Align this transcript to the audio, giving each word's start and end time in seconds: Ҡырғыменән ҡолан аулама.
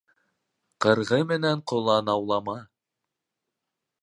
Ҡырғыменән 0.85 1.63
ҡолан 1.73 2.11
аулама. 2.17 2.57